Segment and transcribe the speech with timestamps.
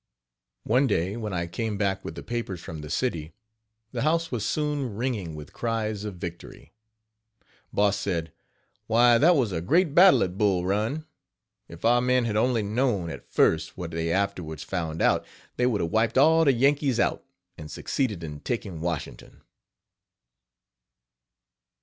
[0.73, 3.33] "One day when I came back with the papers from the city,
[3.91, 6.73] the house was soon ringing with cries of victory.
[7.71, 8.31] Boss said:
[8.87, 11.05] "Why, that was a great battle at Bull Run.
[11.67, 15.23] If our men had only known, at first, what they afterwards found out,
[15.57, 17.23] they would have wiped all the Yankees out,
[17.55, 19.43] and succeeded in taking Washington.